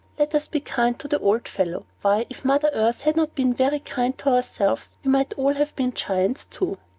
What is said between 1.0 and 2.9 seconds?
the old fellow. Why, if Mother